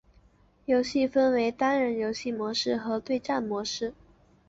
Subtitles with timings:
[0.65, 3.93] 游戏分为单人游戏模式和对战模式。